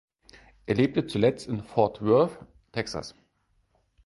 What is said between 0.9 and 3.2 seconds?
zuletzt in Fort Worth, Texas.